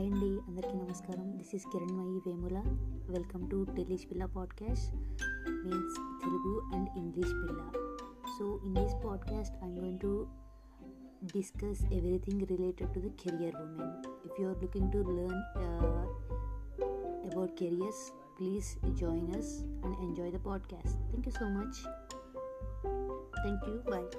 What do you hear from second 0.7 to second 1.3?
నమస్కారం